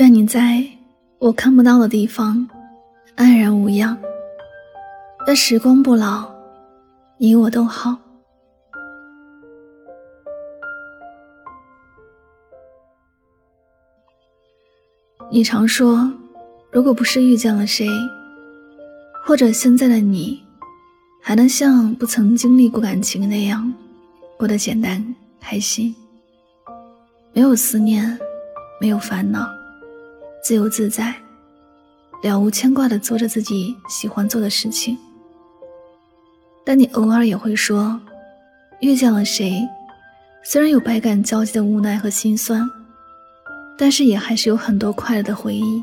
[0.00, 0.64] 愿你在
[1.18, 2.48] 我看不到的地方
[3.16, 3.94] 安然无恙。
[5.26, 6.26] 愿时光不老，
[7.18, 7.94] 你我都好。
[15.30, 16.10] 你常说，
[16.72, 17.86] 如果不是遇见了谁，
[19.22, 20.42] 或者现在的你，
[21.20, 23.70] 还能像不曾经历过感情那样
[24.38, 25.94] 过得简单开心，
[27.34, 28.18] 没有思念，
[28.80, 29.59] 没有烦恼。
[30.42, 31.14] 自由自在，
[32.22, 34.96] 了无牵挂的做着自己喜欢做的事情。
[36.64, 37.98] 但你偶尔也会说，
[38.80, 39.66] 遇见了谁，
[40.42, 42.68] 虽然有百感交集的无奈和心酸，
[43.76, 45.82] 但是也还是有很多快乐的回忆。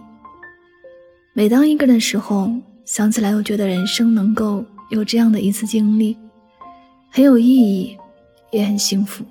[1.33, 2.51] 每当一个人的时候，
[2.83, 6.17] 想起来又觉得人生能够有这样的一次经历，
[7.11, 7.97] 很有意义，
[8.51, 9.23] 也很幸福。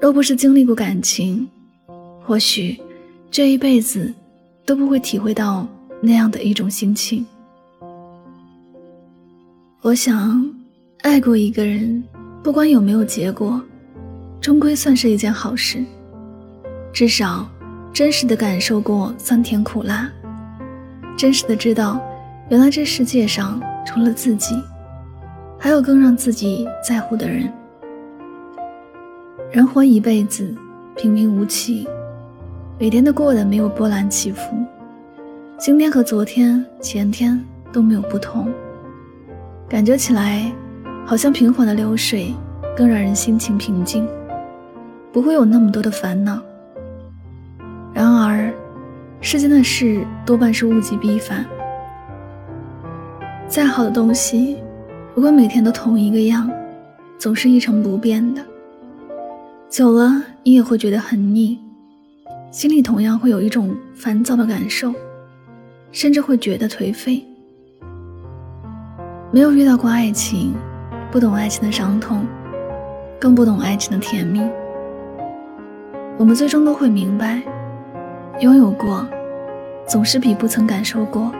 [0.00, 1.48] 若不是经历过感情，
[2.24, 2.80] 或许。
[3.30, 4.12] 这一辈子
[4.64, 5.66] 都不会体会到
[6.00, 7.24] 那样的一种心情。
[9.82, 10.50] 我想，
[11.02, 12.02] 爱过一个人，
[12.42, 13.60] 不管有没有结果，
[14.40, 15.84] 终归算是一件好事。
[16.92, 17.48] 至少，
[17.92, 20.10] 真实的感受过酸甜苦辣，
[21.16, 22.00] 真实的知道，
[22.48, 24.54] 原来这世界上除了自己，
[25.58, 27.52] 还有更让自己在乎的人。
[29.52, 30.54] 人活一辈子，
[30.96, 31.86] 平平无奇。
[32.78, 34.54] 每天都过得没有波澜起伏，
[35.56, 37.42] 今天和昨天、前天
[37.72, 38.52] 都没有不同，
[39.66, 40.52] 感觉起来
[41.06, 42.34] 好像平缓的流水，
[42.76, 44.06] 更让人心情平静，
[45.10, 46.38] 不会有那么多的烦恼。
[47.94, 48.52] 然而，
[49.22, 51.46] 世间的事多半是物极必反，
[53.48, 54.58] 再好的东西，
[55.14, 56.50] 如果每天都同一个样，
[57.16, 58.42] 总是一成不变的，
[59.70, 61.58] 久了你也会觉得很腻。
[62.50, 64.94] 心里同样会有一种烦躁的感受，
[65.92, 67.22] 甚至会觉得颓废。
[69.30, 70.54] 没有遇到过爱情，
[71.10, 72.24] 不懂爱情的伤痛，
[73.20, 74.40] 更不懂爱情的甜蜜。
[76.16, 77.42] 我们最终都会明白，
[78.40, 79.06] 拥有过，
[79.86, 81.30] 总是比不曾感受过，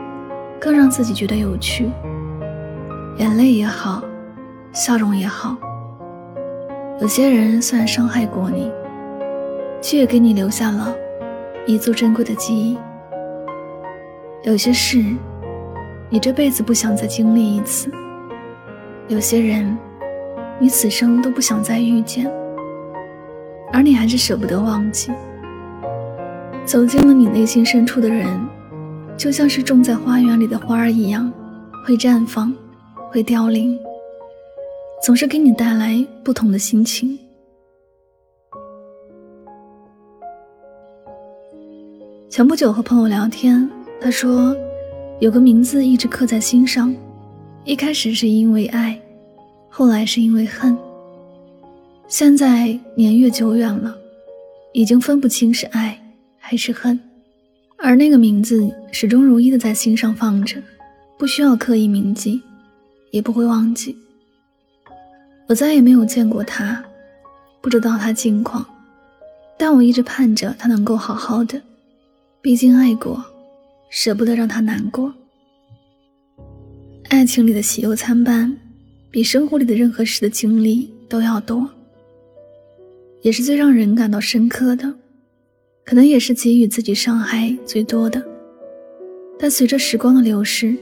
[0.61, 1.88] 更让自己觉得有趣。
[3.17, 4.03] 眼泪也好，
[4.73, 5.56] 笑容也好，
[7.00, 8.71] 有些人虽然伤害过你，
[9.81, 10.94] 却也给你留下了。
[11.66, 12.78] 一座珍贵的记忆。
[14.44, 15.03] 有些事，
[16.09, 17.91] 你这辈子不想再经历一次；
[19.09, 19.76] 有些人，
[20.60, 22.31] 你此生都不想再遇见，
[23.72, 25.10] 而你还是舍不得忘记。
[26.64, 28.28] 走进了你内心深处的人，
[29.16, 31.32] 就像是种在花园里的花儿一样，
[31.84, 32.54] 会绽放，
[33.10, 33.76] 会凋零，
[35.04, 37.19] 总是给你带来不同的心情。
[42.37, 43.67] 前不久和朋友聊天，
[43.99, 44.55] 他说，
[45.21, 46.95] 有个名字一直刻在心上，
[47.65, 49.01] 一开始是因为爱，
[49.71, 50.77] 后来是因为恨，
[52.09, 53.97] 现在年月久远了，
[54.75, 55.99] 已经分不清是爱
[56.37, 57.01] 还是恨，
[57.79, 60.63] 而那个名字始终如一的在心上放着，
[61.17, 62.43] 不需要刻意铭记，
[63.13, 63.97] 也不会忘记。
[65.47, 66.85] 我再也没有见过他，
[67.63, 68.62] 不知道他近况，
[69.56, 71.59] 但我一直盼着他能够好好的。
[72.46, 73.20] 毕竟爱过，
[73.90, 75.12] 舍不得让他难过。
[77.08, 78.56] 爱情里的喜忧参半，
[79.10, 81.69] 比生活里的任何事的经历都要多，
[83.22, 84.94] 也是最让人感到深刻的，
[85.84, 88.25] 可能也是给予自己伤害最多的。
[89.40, 90.72] 但随着时光的流逝，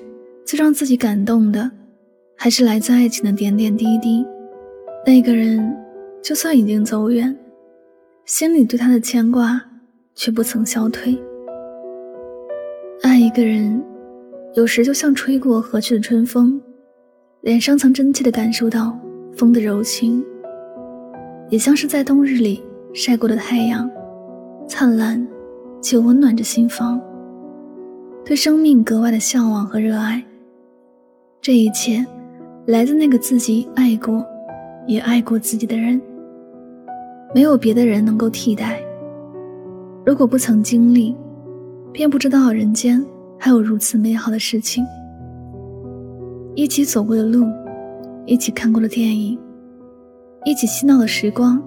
[0.44, 1.70] 最让自己感动的，
[2.36, 4.22] 还是来自爱情的点点滴滴。
[5.06, 5.74] 那个人，
[6.22, 7.34] 就算已经走远，
[8.26, 9.58] 心里对他的牵挂
[10.14, 11.18] 却不曾消退。
[13.14, 13.80] 爱一个人，
[14.54, 16.60] 有时就像吹过河去的春风，
[17.42, 18.98] 脸上曾真切地感受到
[19.36, 20.20] 风的柔情；
[21.48, 22.60] 也像是在冬日里
[22.92, 23.88] 晒过的太阳，
[24.66, 25.24] 灿烂
[25.80, 27.00] 且温暖着心房，
[28.24, 30.20] 对生命格外的向往和热爱。
[31.40, 32.04] 这一切
[32.66, 34.26] 来自那个自己爱过，
[34.88, 36.02] 也爱过自己的人。
[37.32, 38.80] 没有别的人能够替代。
[40.04, 41.16] 如果不曾经历，
[41.94, 43.02] 便不知道人间
[43.38, 44.84] 还有如此美好的事情。
[46.56, 47.46] 一起走过的路，
[48.26, 49.38] 一起看过的电影，
[50.44, 51.62] 一起嬉闹的时光，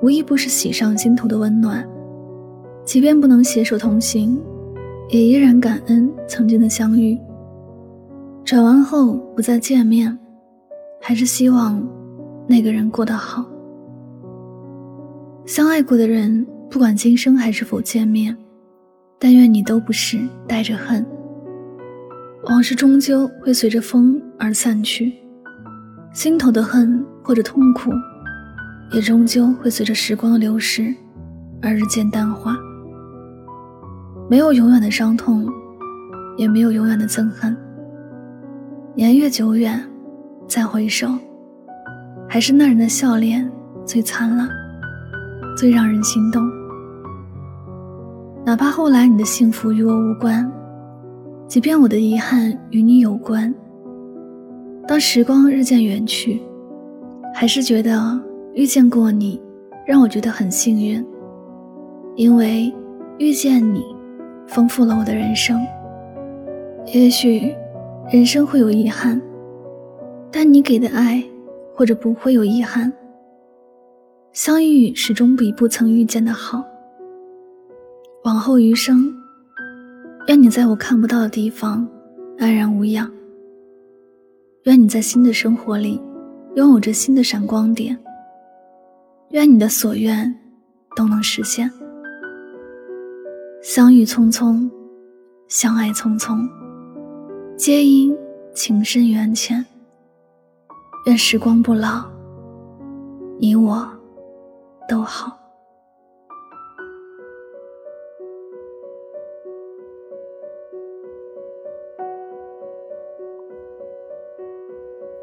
[0.00, 1.84] 无一不是喜上心头的温暖。
[2.84, 4.40] 即便不能携手同行，
[5.10, 7.18] 也依然感恩曾经的相遇。
[8.44, 10.16] 转弯后不再见面，
[11.00, 11.84] 还是希望
[12.46, 13.44] 那个人过得好。
[15.46, 18.36] 相爱过的人，不管今生还是否见面，
[19.18, 21.04] 但愿你都不是带着恨。
[22.44, 25.12] 往事终究会随着风而散去，
[26.14, 27.90] 心头的恨或者痛苦，
[28.92, 30.94] 也终究会随着时光流逝
[31.60, 32.56] 而日渐淡化。
[34.30, 35.46] 没有永远的伤痛，
[36.36, 37.56] 也没有永远的憎恨。
[38.94, 39.82] 年月久远，
[40.46, 41.08] 再回首，
[42.28, 43.50] 还是那人的笑脸
[43.84, 44.48] 最灿烂，
[45.56, 46.57] 最让人心动。
[48.48, 50.50] 哪怕后来你的幸福与我无关，
[51.46, 53.54] 即便我的遗憾与你有关。
[54.86, 56.40] 当时光日渐远去，
[57.34, 58.18] 还是觉得
[58.54, 59.38] 遇见过你，
[59.86, 61.06] 让我觉得很幸运，
[62.16, 62.72] 因为
[63.18, 63.84] 遇见你，
[64.46, 65.60] 丰富了我的人生。
[66.86, 67.54] 也许。
[68.10, 69.20] 人生会有遗憾，
[70.32, 71.22] 但你给的爱，
[71.74, 72.90] 或者不会有遗憾。
[74.32, 76.64] 相遇始终比不曾遇见的好。
[78.38, 79.12] 往后余生，
[80.28, 81.84] 愿你在我看不到的地方
[82.38, 83.10] 安然无恙。
[84.62, 86.00] 愿你在新的生活里
[86.54, 87.98] 拥有着新的闪光点。
[89.30, 90.32] 愿你的所愿
[90.94, 91.68] 都能实现。
[93.60, 94.70] 相遇匆匆，
[95.48, 96.48] 相爱匆匆。
[97.56, 98.16] 皆因
[98.54, 99.66] 情深缘浅。
[101.06, 102.04] 愿时光不老，
[103.40, 103.84] 你我
[104.88, 105.36] 都好。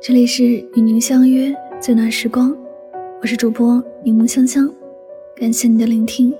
[0.07, 2.55] 这里是与您相约最暖时光，
[3.23, 4.71] 我是主播柠檬香香，
[5.35, 6.31] 感谢你的聆听。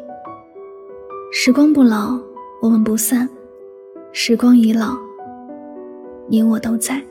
[1.34, 2.16] 时光不老，
[2.62, 3.28] 我们不散；
[4.12, 4.96] 时光已老。
[6.28, 7.02] 你我都在。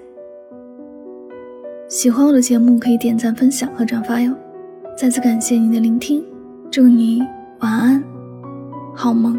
[1.89, 4.33] 喜欢我的节目，可以点赞、分享和转发哟。
[4.97, 6.25] 再次感谢您的聆听，
[6.71, 7.21] 祝你
[7.63, 8.01] 晚安，
[8.95, 9.37] 好梦。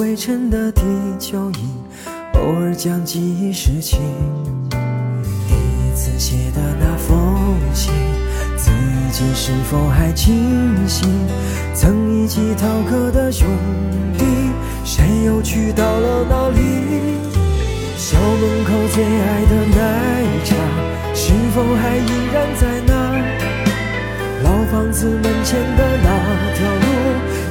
[0.00, 0.80] 灰尘的地
[1.18, 1.68] 球仪，
[2.32, 3.98] 偶尔将记忆拾起。
[5.46, 7.92] 第一次写的那封信，
[8.56, 8.70] 自
[9.12, 11.06] 己是否还清醒？
[11.74, 13.46] 曾一起逃课的兄
[14.16, 14.24] 弟，
[14.86, 16.62] 谁又去到了哪里？
[17.98, 20.56] 校门口最爱的奶茶，
[21.12, 22.94] 是否还依然在那？
[24.44, 26.86] 老房子门前的那条路，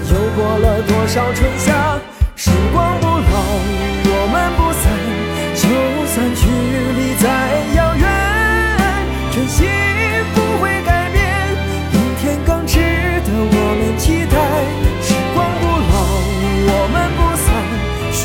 [0.09, 1.98] 又过了多少春夏？
[2.69, 3.17] 时光不老，
[4.05, 4.85] 我们不散，
[5.55, 5.65] 就
[6.05, 6.45] 算距
[6.93, 7.25] 离再
[7.73, 8.05] 遥远，
[9.31, 9.65] 真心
[10.35, 11.17] 不会改变。
[11.91, 12.77] 明天更值
[13.25, 14.37] 得我们期待。
[15.01, 15.97] 时光不老，
[16.69, 17.49] 我们不散，
[18.13, 18.21] 说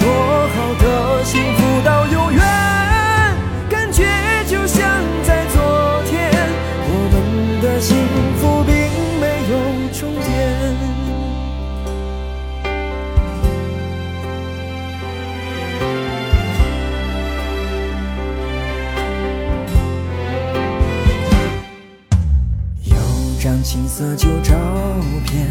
[0.53, 0.85] 好的
[1.25, 1.64] 幸福
[23.63, 24.55] 青涩旧照
[25.27, 25.47] 片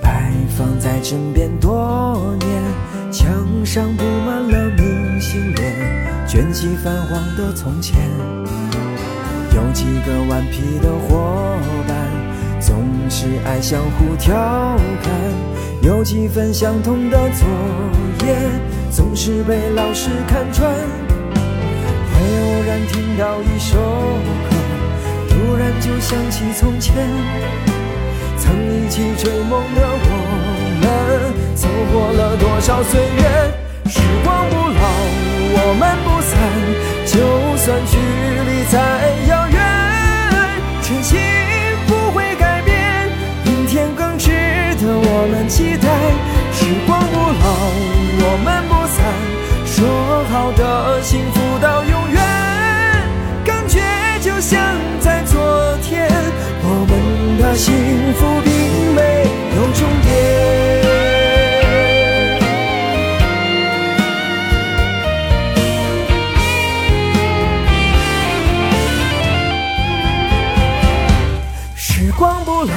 [0.00, 2.62] 摆放在枕边多年，
[3.10, 3.32] 墙
[3.64, 5.72] 上布满了明信片，
[6.26, 7.98] 卷起泛黄的从前。
[9.54, 11.58] 有几个顽皮的伙
[11.88, 12.08] 伴，
[12.60, 14.34] 总是爱相互调
[15.02, 15.12] 侃，
[15.82, 17.48] 有几分相同的作
[18.24, 18.36] 业，
[18.90, 20.72] 总是被老师看穿。
[22.12, 23.78] 会偶然听到一首
[24.48, 24.56] 歌，
[25.42, 26.94] 突然就想起从前，
[28.38, 30.06] 曾一起追梦的我
[30.80, 30.86] 们，
[31.56, 33.50] 走过了多少岁月？
[33.90, 34.80] 时光不老，
[35.58, 36.38] 我们不散，
[37.10, 37.18] 就
[37.56, 38.78] 算距离再
[39.26, 39.58] 遥远，
[40.80, 41.18] 真心
[41.88, 42.70] 不会改变。
[43.44, 44.30] 明天更值
[44.80, 44.86] 得。
[44.94, 45.88] 我们期待
[46.52, 47.44] 时光不老，
[48.22, 49.02] 我们不散。
[49.66, 51.51] 说好的幸福
[57.54, 57.74] 幸
[58.14, 58.50] 福并
[58.94, 59.00] 没
[59.56, 60.10] 有终点。
[71.74, 72.72] 时光不老，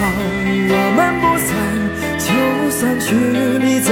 [0.69, 1.55] 我们不散。
[2.17, 2.27] 就
[2.71, 3.15] 算距
[3.59, 3.89] 离再